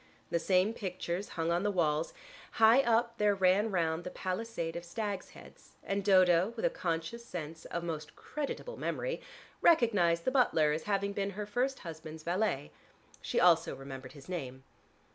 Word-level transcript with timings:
The 0.31 0.39
same 0.39 0.73
pictures 0.73 1.29
hung 1.37 1.51
on 1.51 1.61
the 1.61 1.69
walls; 1.69 2.11
high 2.53 2.81
up 2.81 3.19
there 3.19 3.35
ran 3.35 3.69
round 3.69 4.03
the 4.03 4.09
palisade 4.09 4.75
of 4.75 4.83
stags' 4.83 5.29
heads 5.37 5.75
and 5.83 6.03
Dodo 6.03 6.53
(with 6.55 6.65
a 6.65 6.71
conscious 6.71 7.23
sense 7.23 7.65
of 7.65 7.83
most 7.83 8.15
creditable 8.15 8.77
memory) 8.77 9.21
recognized 9.61 10.25
the 10.25 10.31
butler 10.31 10.71
as 10.71 10.85
having 10.85 11.13
been 11.13 11.29
her 11.37 11.45
first 11.45 11.77
husband's 11.81 12.23
valet. 12.23 12.71
She 13.21 13.39
also 13.39 13.75
remembered 13.75 14.13
his 14.13 14.27
name. 14.27 14.63